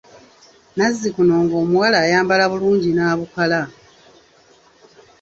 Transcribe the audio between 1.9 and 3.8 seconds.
ayambala bulungi n'abukala.